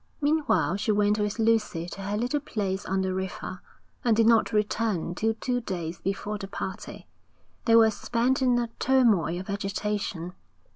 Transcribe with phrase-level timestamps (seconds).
[0.19, 3.61] Meanwhile she went with Lucy to her little place on the river,
[4.03, 7.05] and did not return till two days before the party.
[7.65, 10.33] They were spent in a turmoil of agitation.